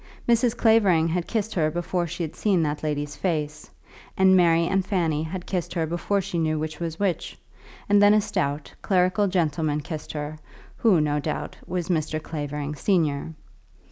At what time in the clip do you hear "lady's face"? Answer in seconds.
2.81-3.69